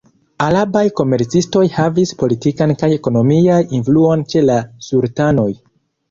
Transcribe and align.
Arabaj 0.43 0.81
komercistoj 0.99 1.65
havis 1.73 2.13
politikan 2.21 2.73
kaj 2.83 2.89
ekonomian 2.95 3.69
influon 3.81 4.23
ĉe 4.33 4.43
la 4.47 4.57
sultanoj. 4.87 5.47